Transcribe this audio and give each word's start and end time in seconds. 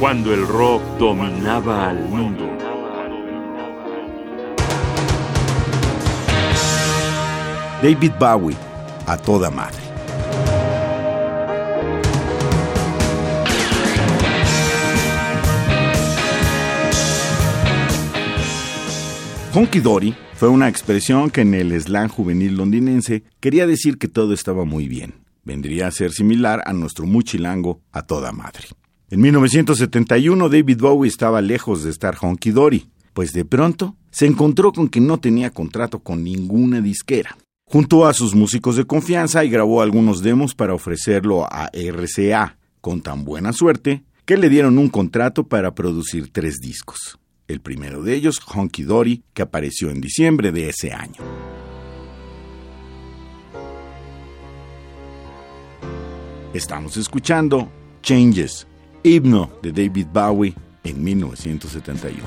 cuando 0.00 0.32
el 0.32 0.46
rock 0.48 0.82
dominaba 0.98 1.90
al 1.90 2.08
mundo. 2.08 2.48
David 7.82 8.12
Bowie, 8.18 8.56
a 9.06 9.18
toda 9.18 9.50
madre. 9.50 9.76
Honky 19.52 19.80
Dory 19.80 20.14
fue 20.34 20.48
una 20.48 20.68
expresión 20.68 21.28
que 21.28 21.42
en 21.42 21.52
el 21.52 21.78
slang 21.78 22.08
juvenil 22.08 22.56
londinense 22.56 23.24
quería 23.38 23.66
decir 23.66 23.98
que 23.98 24.08
todo 24.08 24.32
estaba 24.32 24.64
muy 24.64 24.88
bien. 24.88 25.12
Vendría 25.44 25.88
a 25.88 25.90
ser 25.90 26.12
similar 26.12 26.62
a 26.64 26.72
nuestro 26.72 27.04
muchilango 27.04 27.82
a 27.92 28.06
toda 28.06 28.32
madre. 28.32 28.68
En 29.12 29.20
1971 29.22 30.48
David 30.48 30.78
Bowie 30.78 31.08
estaba 31.08 31.40
lejos 31.40 31.82
de 31.82 31.90
estar 31.90 32.16
honky 32.20 32.52
dory, 32.52 32.86
pues 33.12 33.32
de 33.32 33.44
pronto 33.44 33.96
se 34.12 34.26
encontró 34.26 34.72
con 34.72 34.88
que 34.88 35.00
no 35.00 35.18
tenía 35.18 35.50
contrato 35.50 35.98
con 35.98 36.22
ninguna 36.22 36.80
disquera. 36.80 37.36
Juntó 37.64 38.06
a 38.06 38.14
sus 38.14 38.36
músicos 38.36 38.76
de 38.76 38.84
confianza 38.84 39.44
y 39.44 39.50
grabó 39.50 39.82
algunos 39.82 40.22
demos 40.22 40.54
para 40.54 40.74
ofrecerlo 40.74 41.44
a 41.44 41.70
RCA, 41.72 42.56
con 42.80 43.00
tan 43.00 43.24
buena 43.24 43.52
suerte 43.52 44.04
que 44.24 44.36
le 44.36 44.48
dieron 44.48 44.78
un 44.78 44.88
contrato 44.88 45.42
para 45.42 45.74
producir 45.74 46.30
tres 46.32 46.58
discos. 46.62 47.18
El 47.48 47.60
primero 47.60 48.04
de 48.04 48.14
ellos, 48.14 48.40
Honky 48.54 48.84
Dory, 48.84 49.24
que 49.34 49.42
apareció 49.42 49.90
en 49.90 50.00
diciembre 50.00 50.52
de 50.52 50.68
ese 50.68 50.92
año. 50.92 51.20
Estamos 56.54 56.96
escuchando 56.96 57.68
Changes, 58.02 58.68
himno 59.02 59.50
de 59.62 59.72
David 59.72 60.08
Bowie 60.12 60.54
en 60.84 61.02
1971. 61.04 62.22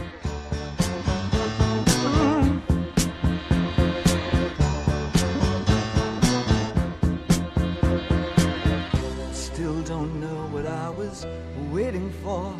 Still 9.31 9.81
don't 9.83 10.19
know 10.19 10.47
what 10.51 10.65
I 10.65 10.89
was 10.89 11.25
waiting 11.71 12.11
for, 12.23 12.53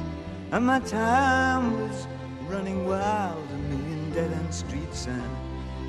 and 0.51 0.65
my 0.65 0.79
time 0.79 1.79
was 1.79 2.07
running 2.47 2.85
wild, 2.87 3.43
a 3.51 3.57
million 3.69 4.11
dead 4.13 4.31
end 4.31 4.53
streets, 4.53 5.07
and 5.07 5.23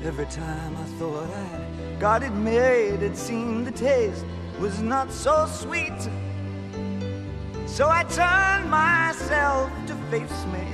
every 0.03 0.25
time 0.25 0.75
I 0.75 0.85
thought 0.97 1.29
I 1.29 1.99
got 1.99 2.23
it 2.23 2.33
made, 2.33 3.03
it 3.03 3.15
seemed 3.15 3.67
the 3.67 3.71
taste 3.71 4.25
was 4.59 4.81
not 4.81 5.11
so 5.11 5.45
sweet. 5.47 6.09
So 7.75 7.89
I 7.89 8.03
turned 8.03 8.71
myself 8.71 9.69
to 9.87 9.95
face 10.09 10.45
me. 10.45 10.65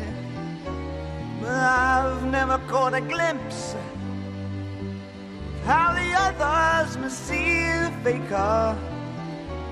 But 1.41 1.49
I've 1.49 2.23
never 2.25 2.59
caught 2.67 2.93
a 2.93 3.01
glimpse 3.01 3.73
of 3.73 5.65
how 5.65 5.95
the 5.95 6.13
others 6.13 6.97
must 6.99 7.25
see 7.25 7.63
the 7.63 7.91
faker. 8.03 8.77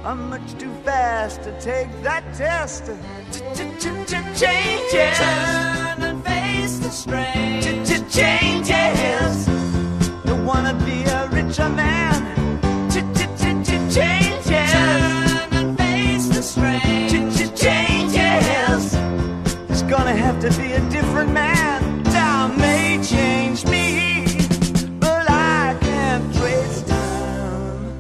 I'm 0.03 0.31
much 0.31 0.57
too 0.57 0.73
fast 0.83 1.43
to 1.43 1.51
take 1.61 1.91
that 2.01 2.23
test. 2.33 2.85
Changes. 4.35 5.19
Turn 5.19 6.01
and 6.01 6.25
face 6.25 6.79
the 6.79 6.89
strain. 6.89 7.61
Changes. 8.09 9.45
Don't 10.25 10.47
wanna 10.47 10.73
be 10.83 11.03
a 11.03 11.27
richer 11.27 11.69
man. 11.69 12.38
To 20.41 20.49
be 20.57 20.71
a 20.71 20.79
different 20.89 21.33
man. 21.33 22.01
Time 22.05 22.57
may 22.57 22.97
change 23.03 23.65
me, 23.65 24.25
but 24.97 25.29
I 25.29 25.77
can't 25.81 26.33
trace 26.33 26.81
time. 26.83 27.91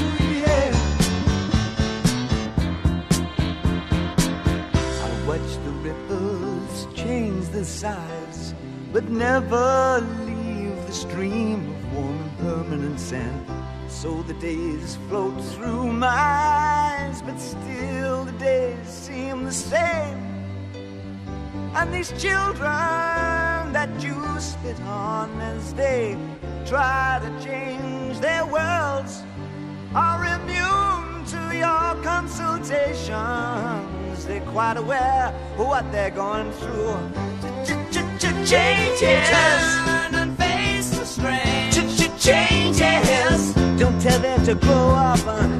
Ooh, 0.00 0.34
Yeah. 0.40 0.72
I 5.04 5.26
watch 5.26 5.50
the 5.66 5.72
ripples 5.84 6.86
change 6.94 7.48
the 7.48 7.64
size, 7.66 8.54
but 8.94 9.10
never 9.10 10.00
leave 10.24 10.86
the 10.86 10.92
stream 10.92 11.68
of 11.70 11.94
warm 11.94 12.18
and 12.18 12.38
permanent 12.38 12.98
sand. 12.98 13.51
So 14.02 14.10
the 14.22 14.34
days 14.34 14.98
float 15.08 15.40
through 15.54 15.92
my 15.92 16.08
eyes, 16.08 17.22
but 17.22 17.38
still 17.38 18.24
the 18.24 18.32
days 18.32 18.88
seem 18.88 19.44
the 19.44 19.52
same. 19.52 20.18
And 21.72 21.94
these 21.94 22.10
children 22.20 23.72
that 23.72 23.88
you 24.02 24.16
spit 24.40 24.80
on 24.80 25.30
as 25.40 25.72
they 25.74 26.16
try 26.66 27.20
to 27.22 27.30
change 27.44 28.18
their 28.18 28.44
worlds 28.44 29.22
are 29.94 30.24
immune 30.34 31.24
to 31.26 31.56
your 31.56 31.94
consultations. 32.02 34.24
They're 34.26 34.40
quite 34.50 34.78
aware 34.78 35.32
of 35.58 35.66
what 35.68 35.92
they're 35.92 36.10
going 36.10 36.50
through. 36.54 36.98
Changes. 38.44 39.28
Turn 39.30 40.14
and 40.16 40.36
face 40.36 40.90
the 40.90 41.06
strange. 41.06 41.76
Changes. 42.18 43.21
Tell 44.02 44.18
them 44.18 44.44
to 44.46 44.56
grow 44.56 44.88
up 44.96 45.20
uh, 45.28 45.51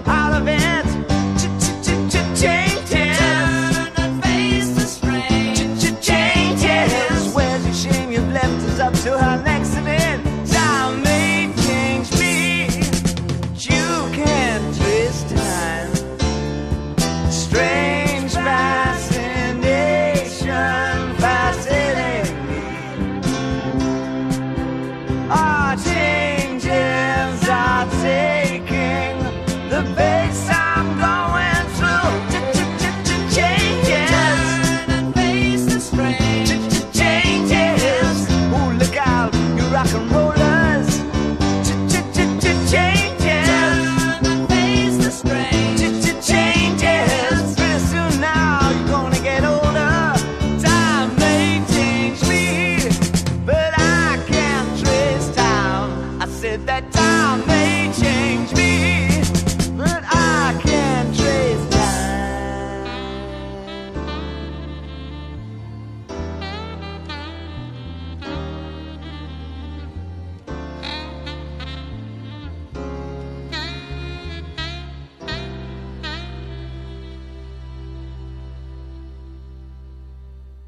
that 56.67 56.93
time 56.93 57.22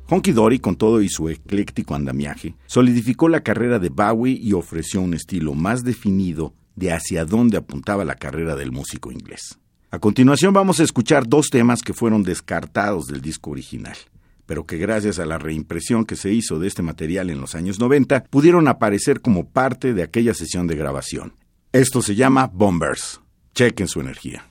Honky 0.08 0.32
Dory, 0.32 0.58
con 0.58 0.76
todo 0.76 1.00
y 1.00 1.08
su 1.08 1.30
ecléctico 1.30 1.94
andamiaje, 1.94 2.54
solidificó 2.66 3.28
la 3.28 3.42
carrera 3.42 3.78
de 3.78 3.88
Bowie 3.88 4.38
y 4.38 4.52
ofreció 4.52 5.00
un 5.00 5.14
estilo 5.14 5.54
más 5.54 5.82
definido 5.82 6.54
de 6.76 6.92
hacia 6.92 7.24
dónde 7.24 7.56
apuntaba 7.56 8.04
la 8.04 8.16
carrera 8.16 8.54
del 8.54 8.70
músico 8.70 9.10
inglés. 9.10 9.58
A 9.90 9.98
continuación 9.98 10.52
vamos 10.52 10.80
a 10.80 10.82
escuchar 10.82 11.26
dos 11.26 11.48
temas 11.50 11.80
que 11.80 11.94
fueron 11.94 12.22
descartados 12.22 13.06
del 13.06 13.22
disco 13.22 13.50
original, 13.50 13.96
pero 14.44 14.66
que 14.66 14.76
gracias 14.76 15.18
a 15.18 15.24
la 15.24 15.38
reimpresión 15.38 16.04
que 16.04 16.16
se 16.16 16.32
hizo 16.32 16.58
de 16.58 16.68
este 16.68 16.82
material 16.82 17.30
en 17.30 17.40
los 17.40 17.54
años 17.54 17.78
90 17.78 18.24
pudieron 18.24 18.68
aparecer 18.68 19.20
como 19.20 19.48
parte 19.48 19.94
de 19.94 20.02
aquella 20.02 20.34
sesión 20.34 20.66
de 20.66 20.76
grabación. 20.76 21.34
Esto 21.72 22.02
se 22.02 22.14
llama 22.14 22.50
Bombers. 22.52 23.20
Chequen 23.54 23.88
su 23.88 24.00
energía. 24.00 24.50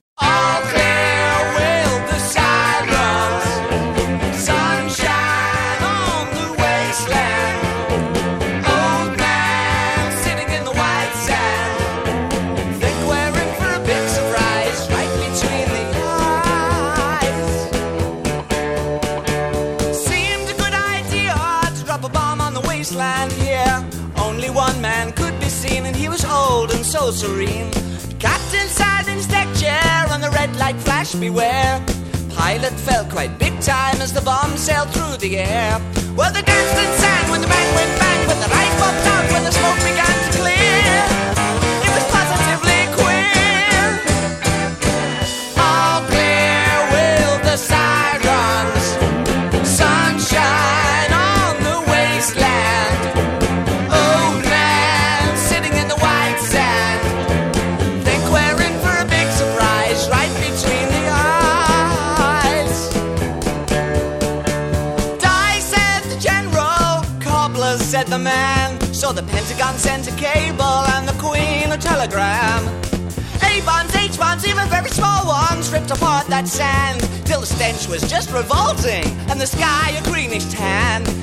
Serene. 27.13 27.69
Captain 28.19 28.67
his 29.23 29.27
deck 29.27 29.47
chair, 29.55 30.05
and 30.09 30.23
the 30.23 30.29
red 30.31 30.55
light 30.57 30.75
flashed, 30.77 31.19
beware. 31.19 31.79
Pilot 32.35 32.73
fell 32.73 33.05
quite 33.05 33.37
big 33.37 33.53
time 33.61 34.01
as 34.01 34.11
the 34.11 34.21
bomb 34.21 34.57
sailed 34.57 34.89
through 34.89 35.17
the 35.17 35.37
air. 35.37 35.79
Well, 36.17 36.31
the 36.33 36.41
danced 36.41 36.75
and 36.75 36.93
sang 36.99 37.29
when 37.31 37.41
the 37.41 37.47
bang 37.47 37.75
went 37.75 37.93
bang, 37.99 38.27
but 38.27 38.37
the 38.43 38.49
light 38.49 38.73
popped 38.81 39.05
out 39.13 39.25
when 39.31 39.43
the 39.43 39.51
smoke 39.51 39.81
began 39.89 40.15
to 40.25 40.29
clear. 40.39 40.95
It 41.85 41.91
was 41.97 42.05
positively 42.11 42.62
said 68.03 68.11
the 68.11 68.19
man. 68.19 68.79
So 68.93 69.13
the 69.13 69.23
Pentagon 69.23 69.77
sends 69.77 70.07
a 70.07 70.15
cable 70.15 70.83
and 70.95 71.07
the 71.07 71.13
Queen 71.13 71.71
a 71.71 71.77
telegram. 71.77 72.67
A 73.43 73.61
bombs, 73.65 73.95
H 73.95 74.17
bombs, 74.17 74.45
even 74.47 74.67
very 74.67 74.89
small 74.89 75.25
ones 75.27 75.71
ripped 75.71 75.91
apart 75.91 76.27
that 76.27 76.47
sand 76.47 77.01
till 77.25 77.41
the 77.41 77.45
stench 77.45 77.87
was 77.87 78.01
just 78.09 78.31
revolting 78.31 79.05
and 79.29 79.39
the 79.39 79.47
sky 79.47 79.91
a 79.91 80.03
greenish 80.03 80.45
tan. 80.49 81.22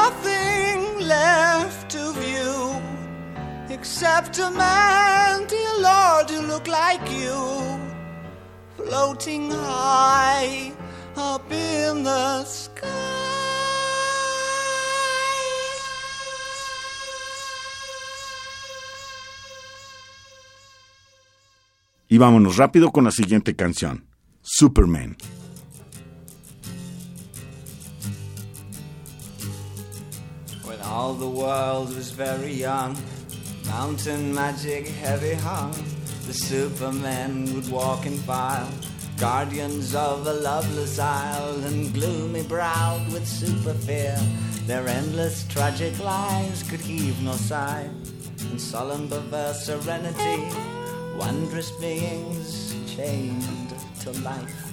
Nothing 0.00 0.80
left 1.16 1.90
to 1.94 2.02
view 2.24 2.56
except 3.76 4.38
a 4.38 4.50
man, 4.50 5.46
dear 5.46 5.74
Lord, 5.90 6.26
who 6.30 6.40
looked 6.52 6.68
like 6.68 7.04
you, 7.22 7.38
floating 8.76 9.50
high 9.50 10.72
up 11.16 11.46
in 11.52 12.02
the 12.04 12.44
sky. 12.44 12.86
Y 22.12 22.18
vámonos 22.18 22.56
rápido 22.56 22.90
con 22.90 23.04
la 23.04 23.12
siguiente 23.12 23.54
canción, 23.54 24.04
Superman. 24.42 25.16
When 30.70 30.82
all 30.82 31.14
the 31.14 31.28
world 31.28 31.96
was 31.96 32.12
very 32.12 32.52
young, 32.52 32.96
mountain 33.66 34.32
magic 34.32 34.86
heavy 34.86 35.34
hung, 35.34 35.74
the 36.28 36.32
supermen 36.32 37.52
would 37.56 37.68
walk 37.68 38.06
in 38.06 38.16
file, 38.18 38.70
guardians 39.18 39.96
of 39.96 40.24
a 40.28 40.32
loveless 40.32 41.00
isle, 41.00 41.64
and 41.64 41.92
gloomy 41.92 42.44
browed 42.44 43.04
with 43.12 43.26
super 43.26 43.74
fear. 43.74 44.16
Their 44.68 44.86
endless 44.86 45.44
tragic 45.48 45.98
lives 45.98 46.62
could 46.62 46.80
heave 46.80 47.20
no 47.20 47.32
sigh, 47.32 47.90
in 48.52 48.56
solemn 48.56 49.08
perverse 49.08 49.66
serenity, 49.66 50.54
wondrous 51.18 51.72
beings 51.80 52.76
chained 52.94 53.74
to 54.02 54.12
life. 54.22 54.69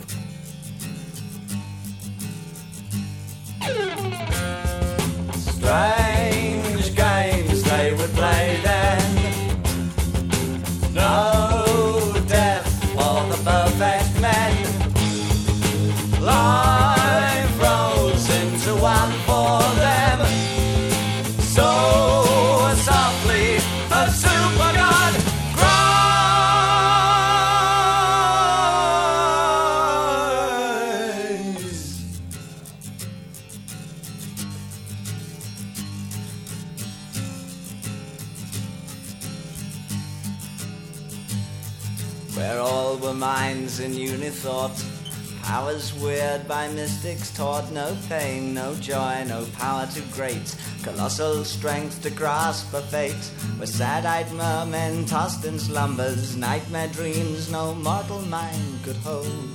In 44.47 44.53
unithought. 44.53 45.43
Powers 45.43 45.93
weird 45.93 46.47
by 46.47 46.67
mystics 46.69 47.33
taught, 47.33 47.71
no 47.71 47.95
pain, 48.09 48.53
no 48.53 48.75
joy, 48.75 49.23
no 49.27 49.45
power 49.57 49.87
too 49.87 50.03
great, 50.11 50.55
colossal 50.83 51.45
strength 51.45 52.01
to 52.03 52.09
grasp 52.09 52.73
a 52.73 52.81
fate. 52.81 53.31
With 53.59 53.69
sad-eyed 53.69 54.31
mermen 54.33 55.05
tossed 55.05 55.45
in 55.45 55.57
slumbers, 55.57 56.35
nightmare 56.35 56.89
dreams 56.89 57.49
no 57.49 57.73
mortal 57.75 58.21
mind 58.23 58.83
could 58.83 58.97
hold. 58.97 59.49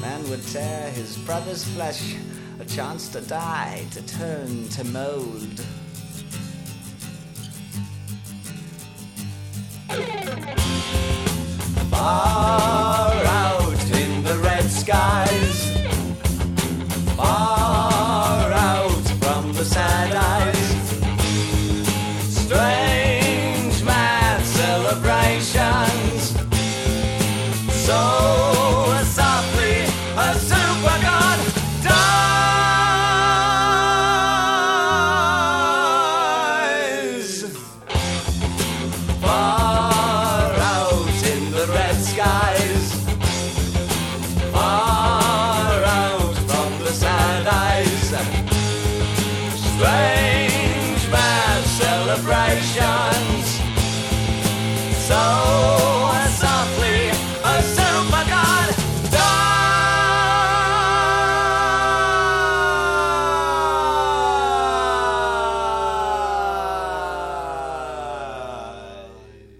Man 0.00 0.28
would 0.30 0.46
tear 0.46 0.90
his 0.92 1.18
brother's 1.18 1.64
flesh, 1.74 2.16
a 2.58 2.64
chance 2.64 3.08
to 3.08 3.20
die, 3.20 3.84
to 3.90 4.02
turn 4.06 4.68
to 4.70 4.84
mold. 4.84 5.60
Far 11.90 12.63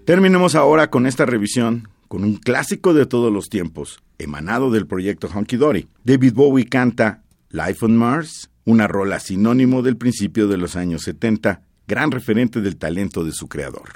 Terminemos 0.05 0.53
ahora 0.53 0.91
con 0.91 1.07
esta 1.07 1.25
revisión 1.25 1.89
con 2.07 2.23
un 2.23 2.35
clásico 2.35 2.93
de 2.93 3.07
todos 3.07 3.33
los 3.33 3.49
tiempos, 3.49 4.03
emanado 4.19 4.69
del 4.69 4.85
proyecto 4.85 5.27
Honky 5.27 5.57
Dory. 5.57 5.87
David 6.03 6.33
Bowie 6.35 6.69
canta 6.69 7.23
Life 7.49 7.83
on 7.83 7.97
Mars, 7.97 8.51
una 8.65 8.87
rola 8.87 9.19
sinónimo 9.19 9.81
del 9.81 9.97
principio 9.97 10.47
de 10.47 10.57
los 10.57 10.75
años 10.75 11.01
70, 11.01 11.63
gran 11.87 12.11
referente 12.11 12.61
del 12.61 12.77
talento 12.77 13.23
de 13.23 13.31
su 13.31 13.47
creador. 13.47 13.93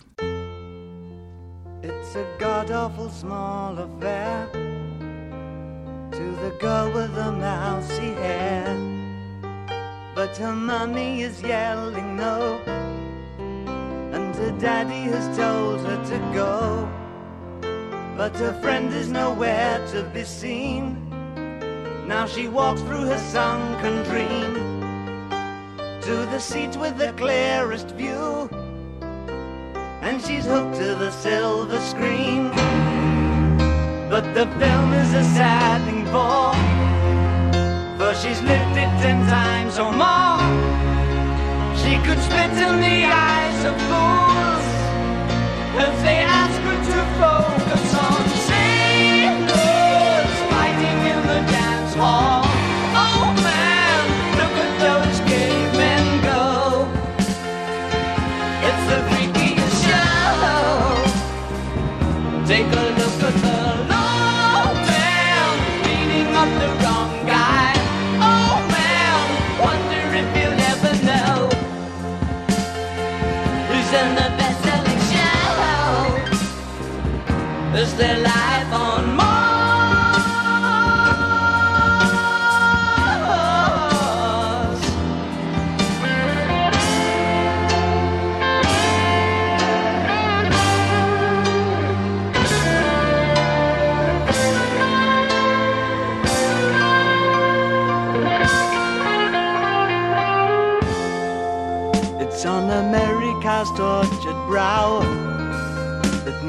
It's 1.83 2.15
a 2.15 2.25
god 2.39 2.71
awful 2.71 3.11
small 3.11 3.77
affair 3.77 4.49
to 6.11 6.35
the 6.41 6.57
girl 6.59 6.91
with 6.91 7.13
the 7.13 7.31
hair. 8.19 8.75
But 10.15 10.35
her 10.37 10.57
is 10.97 11.39
yelling 11.43 12.15
no, 12.15 12.57
daddy 14.51 15.03
has 15.11 15.37
told 15.37 15.81
her 15.81 15.97
to 16.11 16.17
go. 16.33 16.89
But 18.17 18.35
her 18.37 18.53
friend 18.61 18.93
is 18.93 19.09
nowhere 19.09 19.85
to 19.91 20.03
be 20.13 20.23
seen. 20.23 21.09
Now 22.07 22.25
she 22.25 22.47
walks 22.47 22.81
through 22.81 23.05
her 23.05 23.17
sunken 23.17 24.03
dream 24.03 24.53
to 26.01 26.15
the 26.31 26.39
seat 26.39 26.75
with 26.77 26.97
the 26.97 27.13
clearest 27.13 27.91
view 27.91 28.49
and 30.01 30.21
she's 30.21 30.45
hooked 30.45 30.75
to 30.75 30.95
the 30.95 31.11
silver 31.11 31.79
screen. 31.79 32.49
But 34.09 34.33
the 34.33 34.47
film 34.57 34.93
is 34.93 35.13
a 35.13 35.23
sad 35.37 35.85
thing 35.85 36.05
for, 36.05 36.53
for 37.99 38.13
she's 38.15 38.41
lived 38.41 38.77
it 38.83 38.91
ten 39.03 39.19
times 39.27 39.77
or 39.77 39.91
more. 39.91 40.39
She 41.81 41.95
could 42.05 42.19
spit 42.19 42.51
in 42.65 42.81
the 42.81 43.05
eyes 43.05 43.65
of 43.65 43.75
fools 43.87 44.28
if 45.81 46.28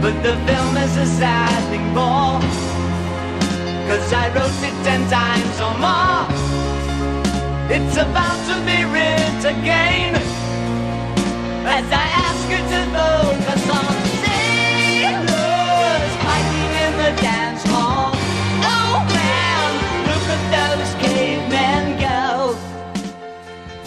But 0.00 0.14
the 0.22 0.34
film 0.46 0.76
is 0.76 0.96
a 0.96 1.06
sad 1.06 1.60
thing 1.70 1.86
more. 1.92 2.40
Cause 3.88 4.12
I 4.12 4.28
wrote 4.34 4.62
it 4.68 4.76
ten 4.84 5.02
times 5.10 5.56
or 5.66 5.74
more. 5.84 6.26
It's 7.70 7.96
about 7.96 8.38
to 8.48 8.54
be 8.64 8.84
written 8.92 9.28
again. 9.60 10.14
As 11.66 11.86
I 11.90 12.06
ask 12.26 12.42
you 12.48 12.58
to 12.58 12.80
focus 12.92 13.17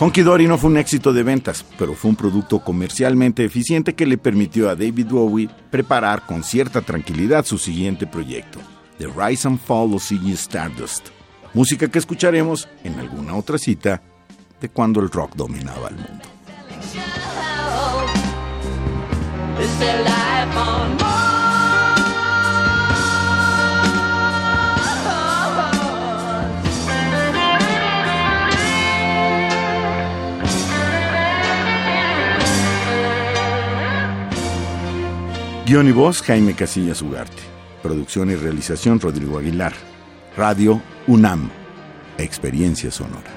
Honky 0.01 0.24
Dory 0.24 0.48
no 0.48 0.58
fue 0.58 0.72
un 0.72 0.77
éxito 0.77 1.13
de 1.13 1.22
ventas, 1.22 1.63
pero 1.77 1.93
fue 1.93 2.10
un 2.10 2.15
producto 2.15 2.58
comercialmente 2.58 3.46
eficiente 3.46 3.93
que 3.93 4.08
le 4.08 4.17
permitió 4.17 4.67
a 4.67 4.75
David 4.75 5.05
Bowie 5.12 5.48
preparar 5.70 6.25
con 6.25 6.43
cierta 6.43 6.81
tranquilidad 6.81 7.46
su 7.46 7.60
siguiente 7.60 8.08
proyecto, 8.08 8.58
The 8.98 9.10
Rise 9.15 9.48
and 9.48 9.60
Fall 9.60 9.93
of 9.93 10.03
Ziggy 10.03 10.31
Stardust, 10.31 11.10
música 11.53 11.88
que 11.88 12.00
escucharemos 12.00 12.67
en 12.84 13.00
alguna 13.00 13.36
otra 13.36 13.60
cita 13.60 14.01
de 14.60 14.70
cuando 14.70 15.01
el 15.01 15.12
rock 15.12 15.36
dominaba 15.36 15.89
el 15.89 15.98
mundo. 15.98 16.25
Guión 35.71 35.87
y 35.87 35.93
voz 35.93 36.21
Jaime 36.23 36.53
Casillas 36.53 37.01
Ugarte. 37.01 37.41
Producción 37.81 38.29
y 38.29 38.35
realización 38.35 38.99
Rodrigo 38.99 39.37
Aguilar. 39.37 39.71
Radio 40.35 40.81
UNAM. 41.07 41.49
Experiencia 42.17 42.91
sonora. 42.91 43.31